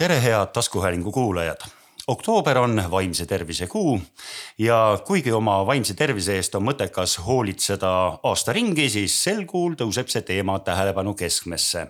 [0.00, 1.60] tere, head taskuhäälingu kuulajad
[2.08, 4.00] oktoober on vaimse tervise kuu
[4.58, 7.90] ja kuigi oma vaimse tervise eest on mõttekas hoolitseda
[8.22, 11.86] aasta ringi, siis sel kuul tõuseb see teema tähelepanu keskmesse.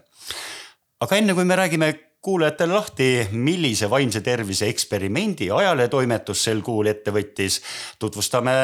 [1.00, 1.92] aga enne kui me räägime
[2.22, 7.62] kuulajatele lahti, millise vaimse tervise eksperimendi ajalehetoimetus sel kuul ette võttis,
[7.98, 8.56] tutvustame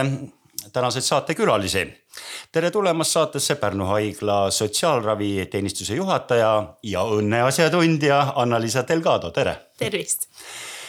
[0.73, 2.05] tänaseid saatekülalisi.
[2.53, 9.57] tere tulemast saatesse Pärnu haigla sotsiaalraviteenistuse juhataja ja õnneasjatundja Anna-Liisa Delgado, tere.
[9.79, 10.29] tervist.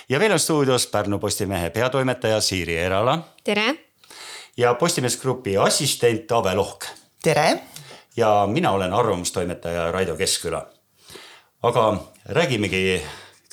[0.09, 3.19] ja veel on stuudios Pärnu Postimehe peatoimetaja Siiri Erala.
[3.43, 3.75] tere.
[4.57, 6.85] ja Postimees Grupi assistent Ave Lohk.
[7.23, 7.59] tere.
[8.17, 10.67] ja mina olen arvamustoimetaja Raido Keskküla.
[11.63, 13.01] aga räägimegi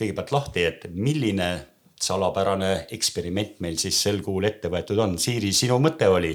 [0.00, 1.66] kõigepealt lahti, et milline
[2.04, 5.16] salapärane eksperiment meil siis sel kuul ette võetud on.
[5.20, 6.32] Siiri, sinu mõte oli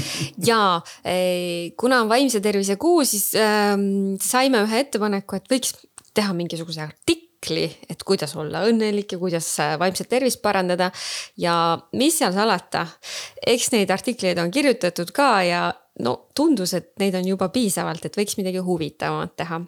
[0.50, 0.60] ja
[1.04, 3.74] eh, kuna on vaimse tervise kuu, siis äh,
[4.22, 5.76] saime ühe ettepaneku, et võiks
[6.12, 10.90] teha mingisuguse artikli, et kuidas olla õnnelik ja kuidas äh, vaimset tervist parandada.
[11.36, 11.54] ja
[11.98, 12.86] mis seal salata,
[13.46, 15.68] eks neid artikleid on kirjutatud ka ja
[16.02, 19.62] no tundus, et neid on juba piisavalt, et võiks midagi huvitavamat teha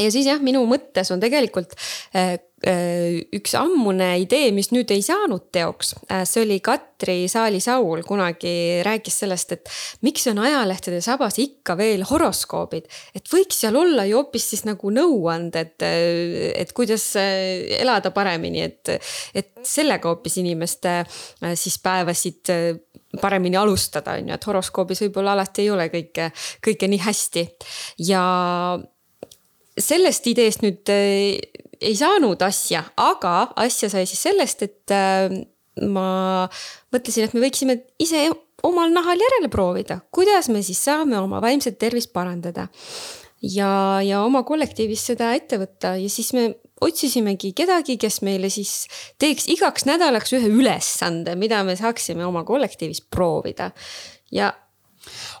[0.00, 1.74] ja siis jah, minu mõttes on tegelikult
[2.16, 5.94] äh, üks ammune idee, mis nüüd ei saanud teoks.
[6.06, 9.72] Äh, see oli Katri Saali-Saul kunagi rääkis sellest, et
[10.06, 12.86] miks on ajalehtede sabas ikka veel horoskoobid.
[13.14, 18.94] et võiks seal olla ju hoopis siis nagu nõuanded, et kuidas elada paremini, et,
[19.34, 21.02] et sellega hoopis inimeste
[21.58, 22.52] siis päevasid
[23.20, 26.30] paremini alustada, on ju, et horoskoobis võib-olla alati ei ole kõike,
[26.64, 27.46] kõike nii hästi.
[28.08, 28.22] ja
[29.78, 31.40] sellest ideest nüüd äh,
[31.82, 35.32] ei saanud asja, aga asja sai siis sellest, et äh,
[35.88, 36.48] ma
[36.92, 38.26] mõtlesin, et me võiksime ise
[38.66, 42.68] omal nahal järele proovida, kuidas me siis saame oma vaimset tervist parandada.
[43.42, 46.44] ja, ja oma kollektiivis seda ette võtta ja siis me
[46.82, 48.86] otsisimegi kedagi, kes meile siis
[49.18, 53.70] teeks igaks nädalaks ühe ülesande, mida me saaksime oma kollektiivis proovida.
[54.30, 54.52] ja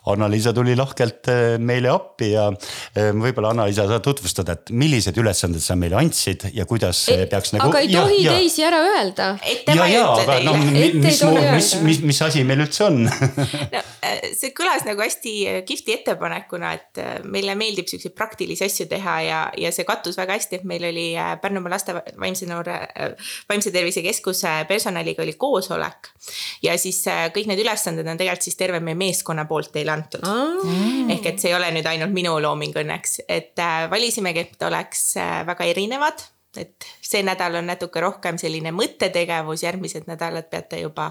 [0.06, 5.62] Anna-Liisa tuli lahkelt äh, meile appi ja äh, võib-olla Anna-Liisa sa tutvustad, et millised ülesanded
[5.62, 7.68] sa meile andsid ja kuidas see peaks nagu.
[7.70, 9.28] aga ei tohi ja, teisi ära öelda.
[9.70, 14.32] ja, ja, aga noh, mis, mis, mis, mis, mis asi meil üldse on no, äh,
[14.34, 15.36] see kõlas nagu hästi
[15.68, 20.62] kihvti ettepanekuna, et meile meeldib siukseid praktilisi asju teha ja, ja see kattus väga hästi,
[20.62, 21.06] et meil oli
[21.42, 22.74] Pärnumaa laste vaimse noore,
[23.50, 26.10] vaimse tervise keskuse personaliga oli koosolek.
[26.66, 30.26] ja siis kõik need ülesanded on tegelikult siis terve meie meeskonna poolt teile antud.
[30.26, 31.10] Mm..
[31.16, 35.12] ehk et see ei ole nüüd ainult minu looming õnneks, et äh, valisimegi, et oleks
[35.20, 36.28] äh, väga erinevad
[36.60, 41.10] et see nädal on natuke rohkem selline mõttetegevus, järgmised nädalad peate juba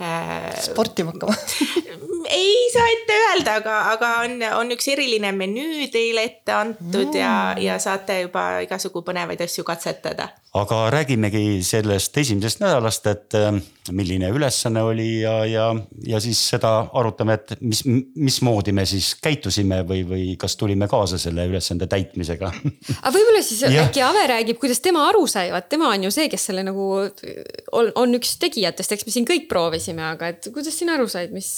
[0.00, 0.50] äh,.
[0.68, 1.36] sportima hakkama
[2.40, 7.20] ei saa ette öelda, aga, aga on, on üks eriline menüü teile ette antud mm.
[7.20, 13.56] ja, ja saate juba igasugu põnevaid asju katsetada aga räägimegi sellest esimesest nädalast, et äh,
[13.90, 15.64] milline ülesanne oli ja, ja,
[16.06, 17.82] ja siis seda arutame, et mis,
[18.14, 22.52] mismoodi me siis käitusime või, või kas tulime kaasa selle ülesande täitmisega.
[22.54, 26.28] aga võib-olla siis äkki Ave räägib, kuidas tema aru sai, vaat tema on ju see,
[26.32, 30.76] kes selle nagu on, on üks tegijatest, eks me siin kõik proovisime, aga et kuidas
[30.78, 31.54] sina aru said, mis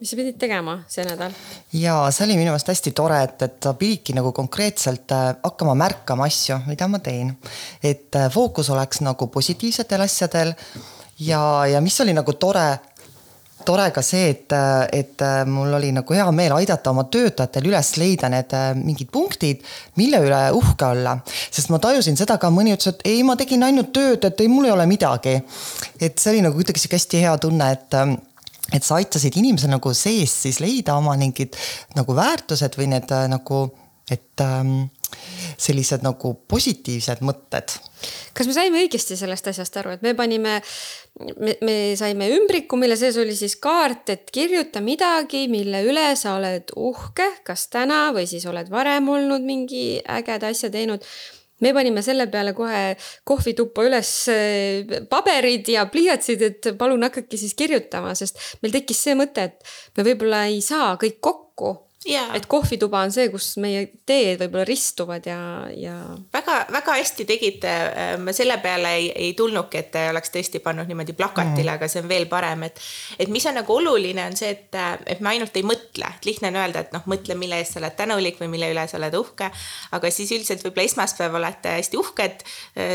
[0.00, 1.34] mis sa pidid tegema see nädal?
[1.76, 5.74] ja see oli minu meelest hästi tore, et, et sa pididki nagu konkreetselt äh, hakkama
[5.76, 7.34] märkama asju, mida ma teen.
[7.82, 10.54] et äh, fookus oleks nagu positiivsetel asjadel
[11.20, 12.64] ja, ja mis oli nagu tore
[13.66, 14.54] tore ka see, et,
[14.96, 19.62] et äh, mul oli nagu hea meel aidata oma töötajatel üles leida need mingid punktid,
[20.00, 21.18] mille üle uhke olla.
[21.50, 24.48] sest ma tajusin seda ka, mõni ütles, et ei, ma tegin ainult tööd, et ei,
[24.48, 25.38] mul ei ole midagi.
[26.00, 28.00] et see oli nagu kuidagi sihuke hästi hea tunne, et
[28.74, 31.58] et sa aitasid inimesel nagu sees siis leida oma mingid
[31.98, 33.64] nagu väärtused või need äh, nagu,
[34.10, 34.90] et ähm,
[35.60, 37.74] sellised nagu positiivsed mõtted.
[38.34, 40.60] kas me saime õigesti sellest asjast aru, et me panime,
[41.40, 46.36] me, me saime ümbriku, mille sees oli siis kaart, et kirjuta midagi, mille üle sa
[46.38, 51.04] oled uhke, kas täna või siis oled varem olnud mingi ägeda asja teinud.
[51.60, 52.94] Me panime selle peale kohe
[53.28, 59.18] kohvituppa üles eh, paberid ja pliiatsid, et palun hakake siis kirjutama, sest meil tekkis see
[59.18, 61.74] mõte, et me võib-olla ei saa kõik kokku
[62.08, 62.30] Yeah.
[62.32, 65.40] et kohvituba on see, kus meie teed võib-olla ristuvad ja,
[65.76, 65.98] ja.
[66.32, 67.72] väga-väga hästi tegite,
[68.24, 71.88] ma selle peale ei, ei tulnudki, et te oleks tõesti pannud niimoodi plakatile mm., aga
[71.92, 72.80] see on veel parem, et.
[73.20, 74.78] et mis on nagu oluline, on see, et,
[75.12, 77.82] et me ainult ei mõtle, et lihtne on öelda, et noh, mõtle, mille eest sa
[77.82, 79.50] oled tänulik või mille üle sa oled uhke.
[79.98, 82.46] aga siis üldiselt võib-olla esmaspäeval olete hästi uhked,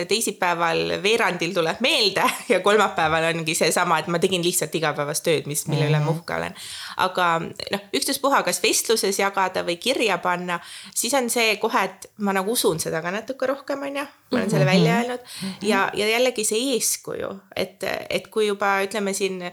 [0.10, 2.25] teisipäeval veerandil tuleb meelde
[2.56, 5.94] ja kolmapäeval ongi seesama, et ma tegin lihtsalt igapäevast tööd, mis, mille mm.
[5.94, 6.60] üle ma uhke olen.
[7.06, 10.60] aga noh, ükstaspuha, kas vestlus vestluses jagada või kirja panna,
[10.96, 14.06] siis on see kohe, et ma nagu usun seda ka natuke rohkem, on ju.
[14.32, 15.20] ma olen selle välja öelnud
[15.64, 19.44] ja, ja jällegi see eeskuju, et, et kui juba ütleme siin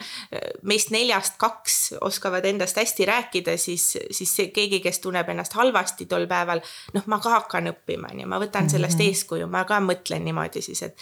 [0.62, 6.06] meist neljast kaks oskavad endast hästi rääkida, siis, siis see keegi, kes tunneb ennast halvasti
[6.06, 6.62] tol päeval,
[6.94, 10.64] noh, ma ka hakkan õppima, on ju, ma võtan sellest eeskuju, ma ka mõtlen niimoodi
[10.64, 10.98] siis, et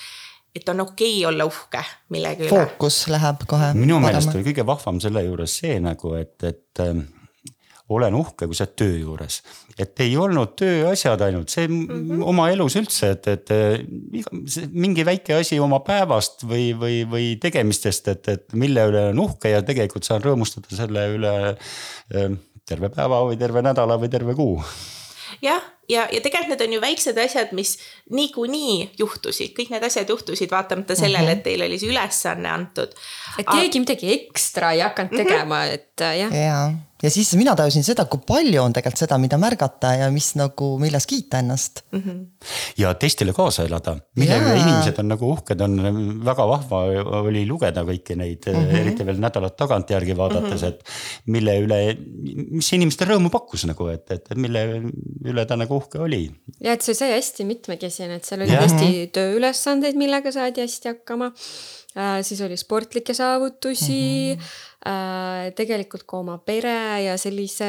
[0.50, 1.78] et on okei okay olla uhke
[2.10, 2.50] millegi üle.
[2.50, 3.68] fookus läheb kohe.
[3.78, 6.80] minu meelest oli kõige vahvam selle juures see nagu, et, et
[7.98, 9.40] olen uhke, kui sa oled töö juures.
[9.78, 12.22] et ei olnud tööasjad ainult, see mm -hmm.
[12.32, 13.50] oma elus üldse, et, et
[14.20, 14.30] iga,
[14.72, 19.50] mingi väike asi oma päevast või, või, või tegemistest, et, et mille üle olen uhke
[19.50, 22.30] ja tegelikult saan rõõmustada selle üle äh,
[22.66, 24.60] terve päeva või terve nädala või terve kuu
[25.42, 27.76] jah, ja, ja tegelikult need on ju väiksed asjad, mis
[28.14, 31.38] niikuinii juhtusid, kõik need asjad juhtusid vaatamata sellele, mhm.
[31.38, 32.94] et teile oli see ülesanne antud.
[33.38, 36.34] et keegi midagi ekstra ei hakanud tegema, et äh, jah.
[36.34, 36.60] ja,
[37.02, 40.72] ja siis mina tajusin seda, kui palju on tegelikult seda, mida märgata ja mis nagu,
[40.80, 42.02] milles kiita ennast mm.
[42.02, 42.18] -hmm.
[42.78, 45.76] ja teistele kaasa elada, mille üle inimesed on nagu uhked, on
[46.26, 46.82] väga vahva
[47.22, 48.80] oli lugeda kõiki neid mm, -hmm.
[48.82, 50.68] eriti veel nädalat tagantjärgi vaadates mm, -hmm.
[50.68, 50.84] et
[51.26, 51.80] mille üle,
[52.60, 54.64] mis inimestele rõõmu pakkus nagu, et, et mille
[55.24, 56.30] üle ta nagu uhke oli.
[56.60, 58.64] ja et see sai hästi mitmekesine, et seal oli ja.
[58.66, 61.32] hästi tööülesandeid, millega saadi hästi hakkama
[61.96, 62.20] äh,.
[62.22, 64.42] siis oli sportlikke saavutusi mm.
[64.42, 67.66] -hmm tegelikult ka oma pere ja sellise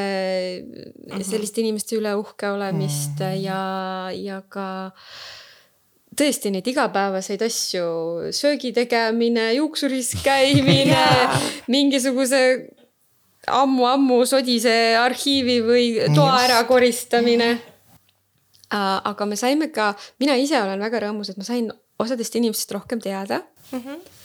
[0.63, 1.24] mm, -hmm.
[1.28, 3.42] selliste inimeste üle uhke olemist mm -hmm.
[3.44, 5.02] ja, ja ka
[6.16, 7.88] tõesti neid igapäevaseid asju,
[8.36, 11.42] söögi tegemine, juuksuris käimine yeah.
[11.68, 12.69] mingisuguse
[13.48, 15.86] ammu-ammu sodise arhiivi või
[16.16, 17.52] toa ära koristamine.
[18.72, 22.72] Äh, aga me saime ka, mina ise olen väga rõõmus, et ma sain osadest inimestest
[22.72, 23.42] rohkem teada
[23.72, 23.80] mm.
[23.80, 24.21] -hmm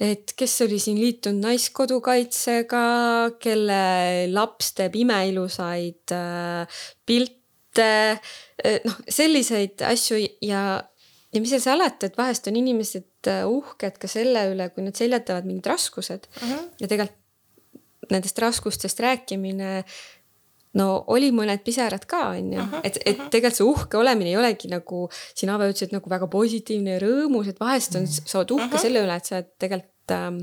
[0.00, 2.82] et kes oli siin liitunud Naiskodukaitsega,
[3.42, 3.80] kelle
[4.30, 7.90] laps teeb imeilusaid äh, pilte,
[8.62, 10.62] äh, noh, selliseid asju ja,
[11.34, 14.98] ja mis seal salata, et vahest on inimesed äh, uhked ka selle üle, kui nad
[14.98, 16.68] seljatavad mingid raskused uh -huh.
[16.80, 17.24] ja tegelikult
[18.08, 19.84] nendest raskustest rääkimine
[20.78, 24.70] no oli mõned pisarad ka, on ju, et, et tegelikult see uhke olemine ei olegi
[24.70, 28.76] nagu sina ütlesid nagu väga positiivne ja rõõmus, et vahest on, sa oled uhke uh
[28.76, 28.84] -huh.
[28.86, 30.38] selle üle, et sa oled tegelikult ähm,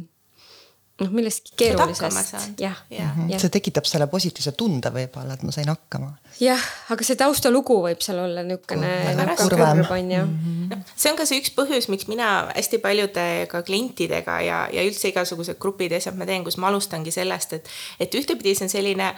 [1.02, 2.60] noh, millestki keerulisest.
[2.60, 3.18] jah, jah.
[3.42, 6.14] see tekitab selle positiivse tunde võib-olla, et ma sain hakkama.
[6.40, 6.62] jah,
[6.94, 10.22] aga see taustalugu võib seal olla niisugune nagu kurb on ju.
[10.24, 10.86] Mhm.
[10.96, 15.12] see on ka see üks põhjus, miks mina hästi paljude ka klientidega ja, ja üldse
[15.12, 18.72] igasugused grupid ja asjad ma teen, kus ma alustangi sellest, et, et ühtepidi see on
[18.72, 19.12] selline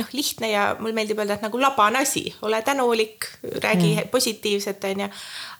[0.00, 3.28] noh, lihtne ja mul meeldib öelda, et nagu labane asi, ole tänulik,
[3.60, 4.08] räägi mm.
[4.14, 5.12] positiivset, on ju.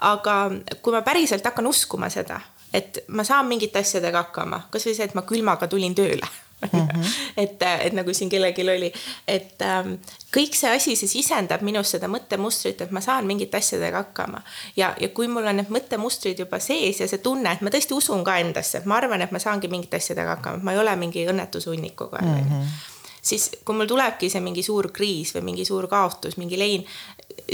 [0.09, 0.39] aga
[0.81, 2.41] kui ma päriselt hakkan uskuma seda
[2.73, 6.29] et ma saan mingite asjadega hakkama, kasvõi see, et ma külmaga tulin tööle
[6.73, 6.81] mm.
[6.81, 7.05] -hmm.
[7.43, 8.93] et, et nagu siin kellelgi oli,
[9.29, 9.95] et ähm,
[10.37, 14.43] kõik see asi, see sisendab minus seda mõttemustrit, et ma saan mingite asjadega hakkama.
[14.77, 17.95] ja, ja kui mul on need mõttemustrid juba sees ja see tunne, et ma tõesti
[17.95, 20.79] usun ka endasse, et ma arvan, et ma saangi mingite asjadega hakkama, et ma ei
[20.79, 22.51] ole mingi õnnetusunnikuga mm.
[22.51, 22.91] -hmm
[23.23, 26.87] siis kui mul tulebki see mingi suur kriis või mingi suur kaotus, mingi lein,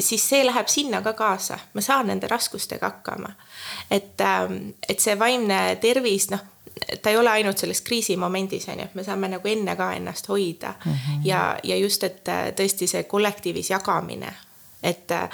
[0.01, 3.33] siis see läheb sinna ka kaasa, ma saan nende raskustega hakkama
[3.91, 4.57] et, ähm,
[4.89, 6.43] et see vaimne tervis, noh,
[7.03, 10.29] ta ei ole ainult selles kriisimomendis, on ju, et me saame nagu enne ka ennast
[10.29, 10.93] hoida mm.
[10.93, 11.25] -hmm.
[11.25, 14.35] ja, ja just, et äh, tõesti see kollektiivis jagamine
[14.83, 15.29] et, äh,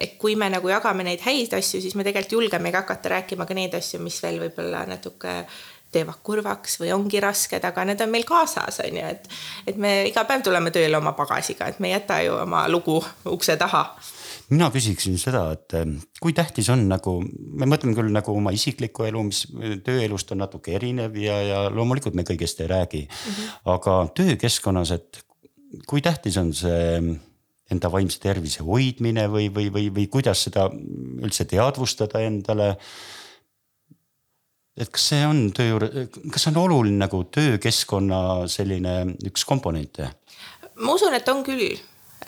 [0.00, 3.54] et kui me nagu jagame neid häid asju, siis me tegelikult julgemegi hakata rääkima ka
[3.54, 5.44] neid asju, mis veel võib-olla natuke
[5.94, 9.30] teevad kurvaks või ongi rasked, aga need on meil kaasas, on ju, et,
[9.70, 13.00] et me iga päev tuleme tööle oma pagasiga, et me ei jäta ju oma lugu
[13.30, 13.86] ukse taha
[14.52, 19.06] mina küsiksin seda, et eh, kui tähtis on nagu, me mõtleme küll nagu oma isiklikku
[19.08, 19.44] elu, mis
[19.86, 23.30] tööelust on natuke erinev ja, ja loomulikult me kõigest ei räägi mm.
[23.30, 23.54] -hmm.
[23.74, 25.22] aga töökeskkonnas, et
[25.88, 27.00] kui tähtis on see
[27.72, 32.74] enda vaimse tervise hoidmine või, või, või, või kuidas seda üldse teadvustada endale
[34.76, 40.10] et kas see on töö juures, kas see on oluline nagu töökeskkonna selline üks komponente?
[40.74, 41.76] ma usun, et on küll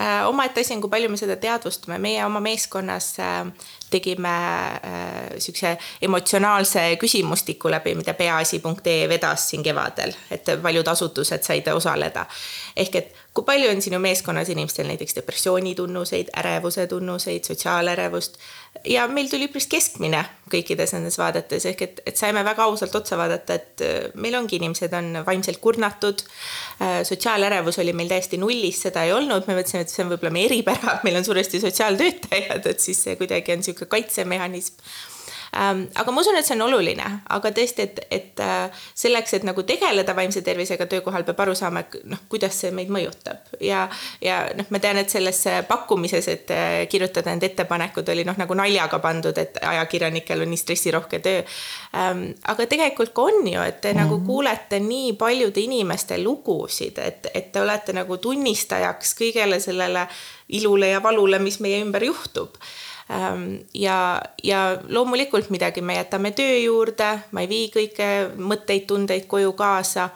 [0.01, 3.47] Äh, omaette asi on, kui palju me seda teadvustame, meie oma meeskonnas äh,
[3.89, 5.71] tegime äh, siukse
[6.05, 12.27] emotsionaalse küsimustiku läbi, mida peaasi.ee vedas siin kevadel, et paljud asutused said osaleda.
[12.77, 18.39] ehk et kui palju on sinu meeskonnas inimestel näiteks depressiooni tunnuseid, ärevuse tunnuseid, sotsiaalärevust
[18.89, 23.19] ja meil tuli üpris keskmine kõikides nendes vaadetes ehk et, et saime väga ausalt otsa
[23.19, 26.23] vaadata, et äh, meil ongi inimesed on vaimselt kurnatud.
[26.81, 30.33] Äh, sotsiaalärevus oli meil täiesti nullis, seda ei olnud, me mõtlesime, et see on võib-olla
[30.37, 34.81] meie eripära, meil on suuresti sotsiaaltöötajad, et siis see kuidagi on niisugune kaitsemehhanism.
[35.57, 39.63] Aga ma usun, et see on oluline, aga tõesti, et, et äh, selleks, et nagu
[39.67, 43.87] tegeleda vaimse tervisega töökohal, peab aru saama, noh, kuidas see meid mõjutab ja,
[44.25, 48.59] ja noh, ma tean, et selles pakkumises, et äh, kirjutada need ettepanekud oli noh, nagu
[48.59, 51.43] naljaga pandud, et ajakirjanikel on nii stressirohke töö
[51.97, 52.27] ähm,.
[52.45, 54.03] aga tegelikult ka on ju, et te mm -hmm.
[54.03, 60.07] nagu kuulete nii paljude inimeste lugusid, et, et te olete nagu tunnistajaks kõigele sellele
[60.49, 62.96] ilule ja valule, mis meie ümber juhtub ähm,
[63.75, 63.99] ja,
[64.43, 68.09] ja loomulikult midagi me jätame töö juurde, ma ei vii kõiki
[68.43, 70.11] mõtteid, tundeid koju kaasa.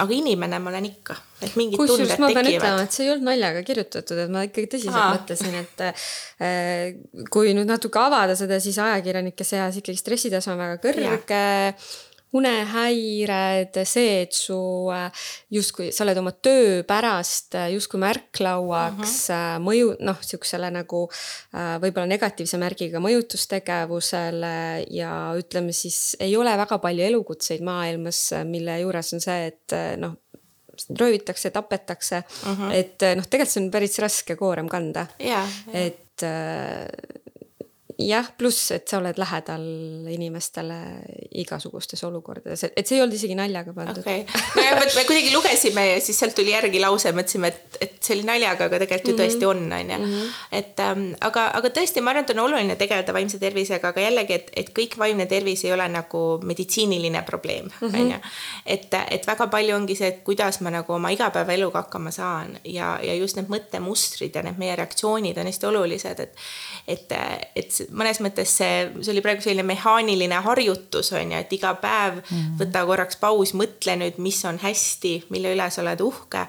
[0.00, 2.62] aga inimene ma olen ikka, et mingid Kusjuures tunded ma pean tekivad.
[2.62, 5.16] ütlema, et see ei olnud naljaga kirjutatud, et ma ikkagi tõsiselt Aa.
[5.16, 10.78] mõtlesin, et äh, kui nüüd natuke avada seda, siis ajakirjanike seas ikkagi stressitase on väga
[10.84, 11.42] kõrge
[12.32, 14.56] unehäired, see, et su
[14.94, 15.10] äh,
[15.50, 19.40] justkui sa oled oma töö pärast äh, justkui märklauaks uh -huh.
[19.40, 21.08] Äh, mõju, noh, sihukesele nagu
[21.52, 29.12] võib-olla negatiivse märgiga mõjutustegevusele ja ütleme siis ei ole väga palju elukutseid maailmas, mille juures
[29.12, 30.16] on see, et noh
[30.98, 32.72] röövitakse, tapetakse uh, -huh.
[32.72, 35.48] et noh, tegelikult see on päris raske koorem kanda yeah,.
[35.66, 35.86] Yeah.
[35.86, 36.22] et
[38.00, 39.64] jah, pluss, et sa oled lähedal
[40.10, 40.76] inimestele
[41.40, 44.00] igasugustes olukordades, et see ei olnud isegi naljaga pandud.
[44.02, 47.96] okei okay., vot me kuidagi lugesime ja siis sealt tuli järgi lause, mõtlesime, et, et
[48.00, 49.98] see oli naljaga, aga tegelikult ju tõesti on, on ju.
[49.98, 50.30] Mhm.
[50.60, 54.38] et ähm, aga, aga tõesti, ma arvan, et on oluline tegeleda vaimse tervisega, aga jällegi,
[54.40, 58.00] et, et kõik vaimne tervis ei ole nagu meditsiiniline probleem, mhm.
[58.00, 58.20] on ju.
[58.76, 62.94] et, et väga palju ongi see, et kuidas ma nagu oma igapäevaeluga hakkama saan ja,
[63.02, 66.44] ja just need mõttemustrid ja need meie reaktsioonid on hästi olulised, et,
[66.88, 67.16] et,
[67.56, 72.20] et mõnes mõttes see, see oli praegu selline mehaaniline harjutus on ju, et iga päev
[72.20, 72.58] mm -hmm.
[72.60, 76.46] võta korraks paus, mõtle nüüd, mis on hästi, mille üle sa oled uhke.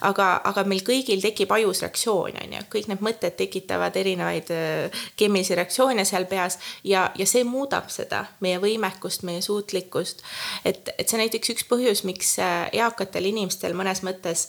[0.00, 5.02] aga, aga meil kõigil tekib ajus reaktsioon on ju, kõik need mõtted tekitavad erinevaid äh,
[5.16, 10.22] keemilisi reaktsioone seal peas ja, ja see muudab seda meie võimekust, meie suutlikkust.
[10.64, 14.48] et, et see näiteks üks põhjus, miks äh, eakatel inimestel mõnes mõttes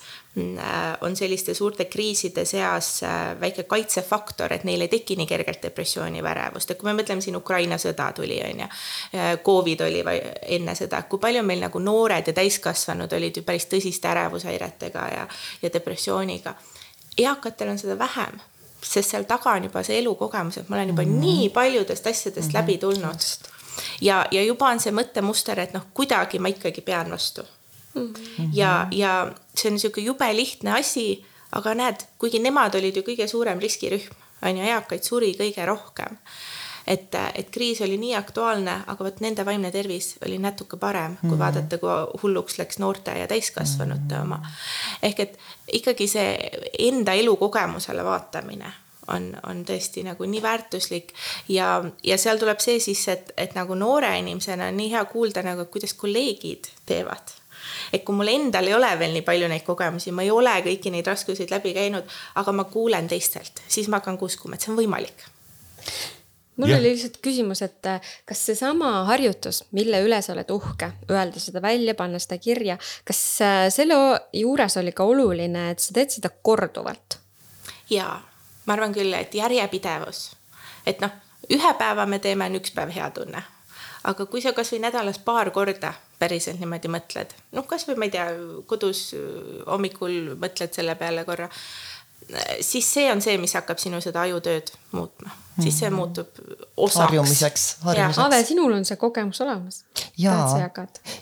[1.01, 6.23] on selliste suurte kriiside seas äh, väike kaitsefaktor, et neil ei teki nii kergelt depressiooni
[6.23, 8.67] värevust, et kui me mõtleme siin Ukraina sõda tuli, on ju.
[9.45, 10.03] Covid oli
[10.57, 15.27] enne seda, kui palju meil nagu noored ja täiskasvanud olid ju päris tõsiste ärevushäiretega ja,
[15.61, 16.53] ja depressiooniga.
[17.17, 18.39] eakatel on seda vähem
[18.81, 21.19] sest seal taga on juba see elukogemus, et ma olen juba mm -hmm.
[21.19, 22.61] nii paljudest asjadest mm -hmm.
[22.61, 23.19] läbi tulnud.
[24.01, 27.43] ja, ja juba on see mõttemuster, et noh, kuidagi ma ikkagi pean vastu
[27.93, 28.13] mm.
[28.13, 28.49] -hmm.
[28.53, 33.27] ja, ja see on niisugune jube lihtne asi, aga näed, kuigi nemad olid ju kõige
[33.27, 34.15] suurem riskirühm,
[34.45, 36.17] on ju, eakaid suri kõige rohkem.
[36.87, 41.29] et, et kriis oli nii aktuaalne, aga vot nende vaimne tervis oli natuke parem, kui
[41.29, 41.39] mm -hmm.
[41.39, 44.21] vaadata, kui hulluks läks noorte ja täiskasvanute mm -hmm.
[44.21, 44.41] oma.
[45.03, 45.39] ehk et
[45.73, 48.73] ikkagi see enda elukogemusele vaatamine
[49.07, 51.13] on, on tõesti nagu nii väärtuslik
[51.47, 55.43] ja, ja seal tuleb see sisse, et, et nagu noore inimesena on nii hea kuulda
[55.43, 57.38] nagu, kuidas kolleegid teevad
[57.93, 60.93] et kui mul endal ei ole veel nii palju neid kogemusi, ma ei ole kõiki
[60.93, 62.07] neid raskuseid läbi käinud,
[62.41, 65.27] aga ma kuulen teistelt, siis ma hakkan ka uskuma, et see on võimalik
[66.59, 66.79] mul yeah.
[66.79, 71.61] oli lihtsalt küsimus, et äh, kas seesama harjutus, mille üle sa oled uhke, öelda seda
[71.63, 72.75] välja, panna seda kirja,
[73.07, 73.95] kas äh, selle
[74.35, 77.19] juures oli ka oluline, et sa teed seda korduvalt?
[77.89, 78.19] jaa,
[78.67, 80.25] ma arvan küll, et järjepidevus,
[80.85, 81.15] et noh,
[81.49, 83.41] ühe päeva me teeme, on üks päev hea tunne
[84.07, 88.27] aga kui sa kasvõi nädalas paar korda päriselt niimoodi mõtled, noh, kasvõi ma ei tea,
[88.69, 91.49] kodus äh, hommikul mõtled selle peale korra,
[92.61, 95.97] siis see on see, mis hakkab sinu seda ajutööd muutma, siis see mhm.
[95.97, 96.41] muutub
[96.77, 97.01] osaks.
[97.05, 98.23] harjumiseks, harjumiseks.
[98.25, 99.83] Ave, sinul on see kogemus olemas.
[100.17, 100.37] ja,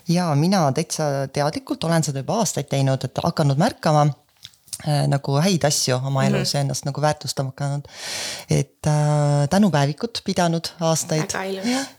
[0.08, 4.08] ja mina täitsa teadlikult olen seda juba aastaid teinud, et hakanud märkama
[4.86, 6.56] nagu häid asju oma elus mm -hmm.
[6.56, 7.88] ja ennast nagu väärtustama hakanud.
[8.50, 11.34] et äh, tänupäevikut pidanud aastaid.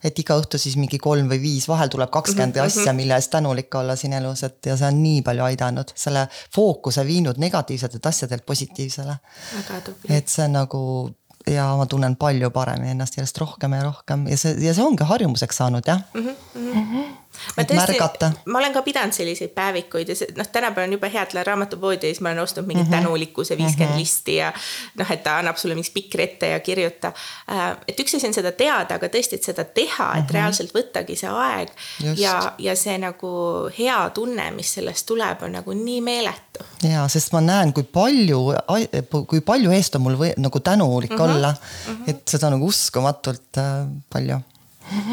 [0.03, 2.81] et iga õhtu siis mingi kolm või viis, vahel tuleb kakskümmend mm -hmm.
[2.81, 6.27] asja, mille eest tänulik olla siin elus, et ja see on nii palju aidanud, selle
[6.55, 9.15] fookuse viinud negatiivsetelt asjadelt positiivsele.
[10.09, 11.12] et see on nagu
[11.48, 15.03] ja ma tunnen palju paremini ennast järjest rohkem ja rohkem ja see, ja see ongi
[15.03, 16.21] harjumuseks saanud jah mm.
[16.21, 16.36] -hmm.
[16.55, 17.18] Mm -hmm
[17.58, 21.24] ma tõesti, ma olen ka pidanud selliseid päevikuid ja see noh, tänapäeval on jube hea,
[21.24, 23.03] et lähen raamatupoodi ja siis ma olen ostnud mingit mm -hmm.
[23.03, 24.00] tänulikkuse viiskümmend mm -hmm.
[24.00, 24.53] listi ja
[24.96, 27.13] noh, et ta annab sulle mingi spikri ette ja kirjuta.
[27.51, 30.34] Äh, et üks asi on seda teada, aga tõesti, et seda teha, et mm -hmm.
[30.34, 31.69] reaalselt võttagi see aeg
[32.03, 32.22] Just.
[32.22, 33.31] ja, ja see nagu
[33.79, 36.65] hea tunne, mis sellest tuleb, on nagu nii meeletu.
[36.84, 38.53] ja, sest ma näen, kui palju,
[39.27, 41.36] kui palju eest on mul või, nagu tänulik mm -hmm.
[41.36, 41.55] olla
[41.88, 41.96] mm.
[41.96, 42.10] -hmm.
[42.10, 44.39] et seda nagu uskumatult äh, palju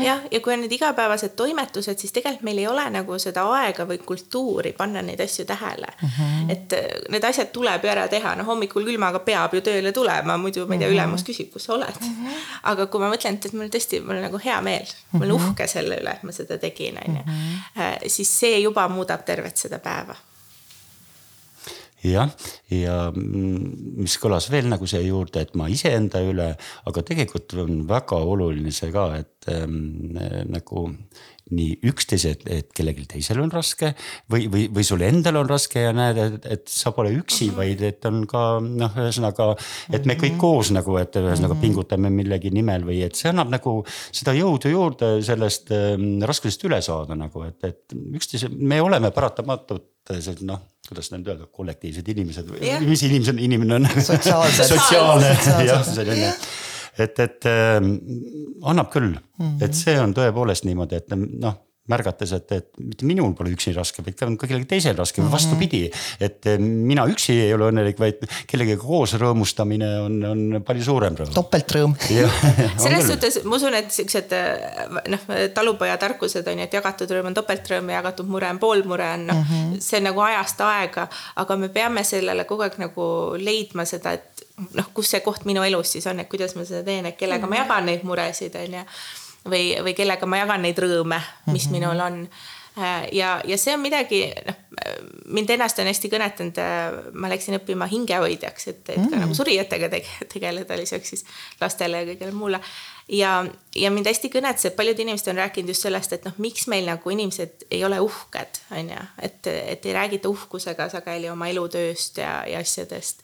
[0.05, 3.87] jah, ja kui on need igapäevased toimetused, siis tegelikult meil ei ole nagu seda aega
[3.89, 6.09] või kultuuri panna neid asju tähele mm.
[6.19, 6.53] -hmm.
[6.53, 10.37] et äh, need asjad tuleb ju ära teha, noh hommikul külmaga peab ju tööle tulema,
[10.37, 12.15] muidu ma ei tea, ülemus küsib, kus sa oled mm.
[12.15, 12.47] -hmm.
[12.63, 15.67] aga kui ma mõtlen, et mul tõesti, mul on nagu hea meel, ma olen uhke
[15.67, 17.37] selle üle, et ma seda tegin, on ju,
[17.83, 20.17] äh, siis see juba muudab tervet seda päeva
[22.15, 22.33] jah,
[22.73, 26.53] ja mis kõlas veel nagu siia juurde, et ma iseenda üle,
[26.87, 30.15] aga tegelikult on väga oluline see ka, et ähm,
[30.51, 30.89] nagu
[31.55, 33.93] nii üksteise, et, et kellelgi teisel on raske
[34.33, 37.85] või, või, või sul endal on raske ja näed, et, et sa pole üksi, vaid
[37.87, 39.53] et on ka noh, ühesõnaga,
[39.95, 43.77] et me kõik koos nagu, et ühesõnaga pingutame millegi nimel või et see annab nagu
[43.87, 49.93] seda jõudu juurde sellest ähm, raskusest üle saada nagu, et, et üksteise, me oleme paratamatult
[50.47, 52.83] noh, kuidas nüüd öelda, kollektiivsed inimesed või yeah.
[52.85, 53.91] mis inimesed, inimene on?
[54.11, 56.33] Sotsiaalne, sotsiaalne,
[56.97, 57.77] et, et äh,
[58.63, 59.13] annab küll.
[59.13, 59.65] Mm, -hmm.
[59.65, 64.03] et see on tõepoolest niimoodi, et noh märgates, et, et mitte minul pole üksi raske,
[64.07, 65.35] vaid ka kellelgi teisel raske või mhm.
[65.37, 65.83] vastupidi.
[66.21, 71.19] et eh, mina üksi ei ole õnnelik, vaid kellegagi koos rõõmustamine on, on palju suurem
[71.19, 71.35] rõõm.
[71.37, 71.97] topeltrõõm
[72.85, 74.81] selles suhtes ma usun, et siuksed eh,
[75.13, 79.29] noh, talupojatarkused on ju, et jagatud rõõm on topeltrõõm ja jagatud mure on poolmure on
[79.31, 81.07] noh mm -hmm., see on nagu ajast aega,
[81.43, 83.07] aga me peame sellele kogu aeg nagu
[83.39, 86.83] leidma seda, et noh, kus see koht minu elus siis on, et kuidas ma seda
[86.83, 87.57] teen, et kellega mm -hmm.
[87.57, 88.85] ma jagan neid muresid, on ju
[89.51, 91.73] või, või kellega ma jagan neid rõõme, mis mm -hmm.
[91.73, 92.29] minul on.
[92.79, 94.57] Äh, ja, ja see on midagi, noh,
[95.33, 99.25] mind ennast on hästi kõnetanud, äh, ma läksin õppima hingehoidjaks, et, et ka mm -hmm.
[99.25, 99.89] nagu surijatega
[100.29, 101.25] tegeleda lisaks siis
[101.61, 102.61] lastele ja kõigele muule
[103.09, 103.47] ja,
[103.77, 106.89] ja mind hästi kõnetas, et paljud inimesed on rääkinud just sellest, et noh, miks meil
[106.89, 112.19] nagu inimesed ei ole uhked, on ju, et, et ei räägita uhkusega sageli oma elutööst
[112.23, 113.23] ja, ja asjadest.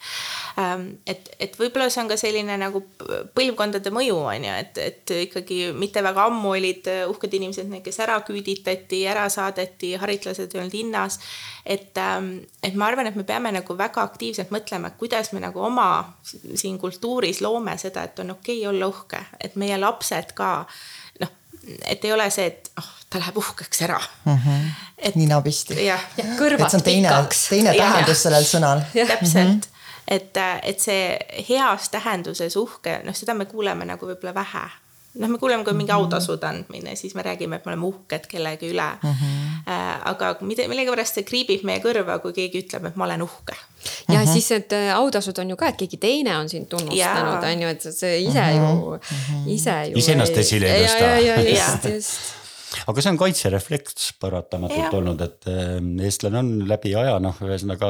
[0.59, 2.83] Ähm, et, et võib-olla see on ka selline nagu
[3.35, 7.99] põlvkondade mõju, on ju, et, et ikkagi mitte väga ammu olid uhked inimesed, need, kes
[8.05, 11.19] ära küüditati, ära saadeti, haritlased ei olnud linnas
[11.65, 15.61] et, ähm, et ma arvan, et me peame nagu väga aktiivselt mõtlema, kuidas me nagu
[15.63, 15.87] oma
[16.27, 20.65] siin kultuuris loome seda, et on okei okay olla uhke, et meie lapsed ka
[21.21, 21.33] noh,
[21.87, 24.37] et ei ole see, et oh, ta läheb uhkeks ära mm.
[24.37, 24.69] -hmm.
[24.97, 25.77] et nina püsti.
[25.85, 26.05] jah,
[26.39, 27.47] kõrvad pikaks.
[27.49, 28.85] teine tähendus sellel sõnal.
[28.93, 30.07] täpselt mm, -hmm.
[30.07, 31.17] et, et see
[31.49, 34.65] heas tähenduses uhke, noh, seda me kuuleme nagu võib-olla vähe
[35.13, 36.01] noh, me kuuleme, kui mingi mhm.
[36.01, 39.15] autasude andmine, siis me räägime, et me oleme uhked kellegi üle mm.
[39.19, 40.01] -hmm.
[40.09, 43.55] aga mida, millegipärast see kriibib meie kõrva, kui keegi ütleb, et ma olen uhke.
[44.09, 44.33] ja mm -hmm.
[44.33, 47.67] siis need äh, autasud on ju ka, et keegi teine on sind tunnustanud, on ju,
[47.67, 48.79] et see ise mm -hmm.
[48.79, 49.49] ju, mhm.
[49.49, 49.97] ise ju.
[49.97, 51.49] iseennast esile ei tõsta.
[51.49, 52.42] just, just
[52.87, 54.91] aga see on kaitserefleks paratamatult ja.
[54.97, 57.89] olnud, et ehm, eestlane on läbi aja noh, ühesõnaga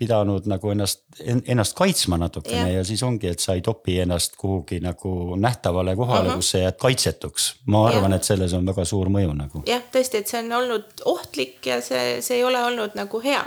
[0.00, 2.80] pidanud nagu ennast, ennast kaitsma natukene ja.
[2.80, 6.42] ja siis ongi, et sa ei topi ennast kuhugi nagu nähtavale kohale uh, -huh.
[6.42, 7.54] kus sa jääd kaitsetuks.
[7.66, 9.64] ma arvan, et selles on väga suur mõju nagu.
[9.66, 13.44] jah, tõesti, et see on olnud ohtlik ja see, see ei ole olnud nagu hea.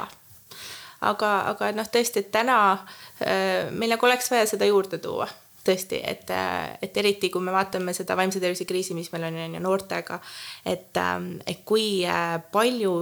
[1.01, 5.27] aga, aga noh, tõesti, et täna äh, meil nagu oleks vaja seda juurde tuua
[5.63, 6.29] tõesti, et,
[6.81, 10.19] et eriti kui me vaatame seda vaimse tervise kriisi, mis meil on, on ju noortega,
[10.65, 10.99] et,
[11.47, 12.93] et kui äh, palju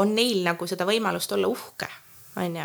[0.00, 1.88] on neil nagu seda võimalust olla uhke
[2.36, 2.62] on ju.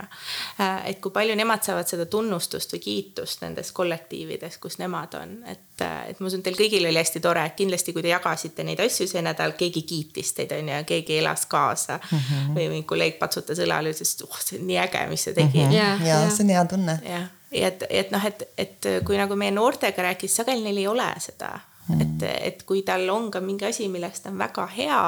[0.60, 5.34] Äh, et kui palju nemad saavad seda tunnustust või kiitust nendes kollektiivides, kus nemad on,
[5.50, 8.80] et, et ma usun, teil kõigil oli hästi tore, et kindlasti, kui te jagasite neid
[8.84, 12.20] asju see nädal, keegi kiitis teid, on ju, keegi elas kaasa mm.
[12.20, 12.54] -hmm.
[12.56, 15.66] või mingi kolleeg patsutas õlale, ütles, et oh, see on nii äge, mis sa tegid
[15.66, 15.72] mm.
[15.72, 15.76] -hmm.
[15.76, 17.00] ja, ja, ja see on hea tunne.
[17.04, 21.08] jah et, et noh, et, et kui nagu meie noortega rääkis, sageli neil ei ole
[21.24, 21.54] seda
[21.88, 25.04] mm., et, et kui tal on ka mingi asi, millest ta on väga hea,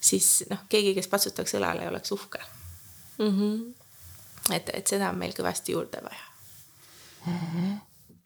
[0.00, 2.42] siis noh, keegi, kes patsutaks õlale, oleks uhke
[3.18, 3.36] mm.
[3.36, 4.56] -hmm.
[4.56, 6.26] et, et seda on meil kõvasti juurde vaja
[7.26, 7.38] mm.
[7.38, 7.78] -hmm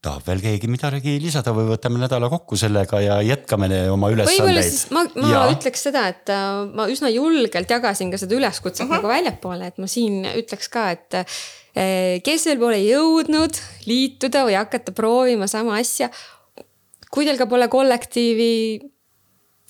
[0.04, 4.92] tahab veel keegi midagi lisada või võtame nädala kokku sellega ja jätkame oma ülesandeid?
[4.92, 5.42] ma, ma ja.
[5.54, 9.00] ütleks seda, et äh, ma üsna julgelt jagasin ka seda üleskutset uh -huh.
[9.00, 11.16] nagu väljapoole, et ma siin ütleks ka, et
[11.74, 13.58] kes veel pole jõudnud
[13.88, 16.10] liituda või hakata proovima sama asja.
[17.10, 18.78] kui teil ka pole kollektiivi,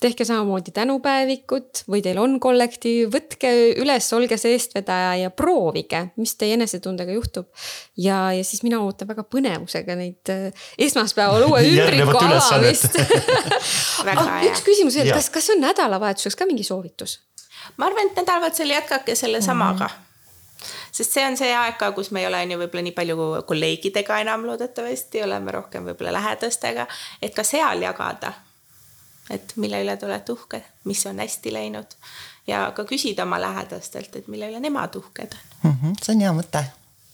[0.04, 6.34] tehke samamoodi tänupäevikut või teil on kollektiiv, võtke üles, olge see eestvedaja ja proovige, mis
[6.40, 7.48] teie enesetundega juhtub.
[7.96, 12.98] ja, ja siis mina ootan väga põnevusega neid äh, esmaspäeval uue ümbriku avamist
[14.12, 17.20] ah, üks küsimus veel, kas, kas on nädalavahetuseks ka mingi soovitus?
[17.78, 19.94] ma arvan, et nädalavahetusel jätkake selle samaga mm.
[19.94, 20.13] -hmm
[20.94, 23.28] sest see on see aeg ka, kus me ei ole on ju võib-olla nii palju
[23.48, 26.86] kolleegidega enam loodetavasti, oleme rohkem võib-olla lähedastega,
[27.22, 28.32] et ka seal jagada.
[29.30, 31.94] et mille üle te olete uhked, mis on hästi läinud
[32.46, 35.76] ja ka küsida oma lähedastelt, et mille üle nemad uhked on mm.
[35.82, 36.64] -hmm, see on hea mõte.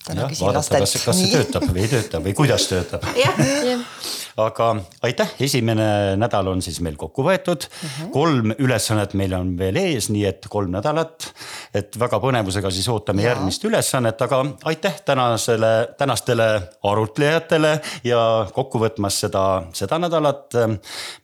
[0.08, 3.06] jah, vaadata, kas, kas see töötab või ei tööta või kuidas töötab.
[3.16, 3.38] jah
[4.36, 4.70] aga
[5.02, 7.88] aitäh, esimene nädal on siis meil kokku võetud uh.
[7.88, 8.10] -huh.
[8.12, 11.32] kolm ülesannet meil on veel ees, nii et kolm nädalat.
[11.74, 13.30] et väga põnevusega siis ootame ja.
[13.30, 16.48] järgmist ülesannet, aga aitäh tänasele, tänastele
[16.82, 20.54] arutlejatele ja kokku võtmas seda, seda nädalat.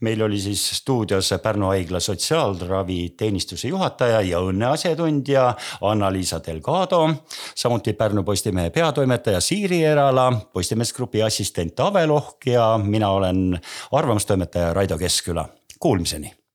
[0.01, 7.09] meil oli siis stuudios Pärnu haigla sotsiaalraviteenistuse juhataja ja õnneasjatundja Anna-Liisa Delgado.
[7.55, 13.61] samuti Pärnu Postimehe peatoimetaja Siiri Erala, Postimees Grupi assistent Ave Lohk ja mina olen
[13.93, 15.49] arvamustoimetaja Raido Keskküla.
[15.81, 16.46] Kuulmiseni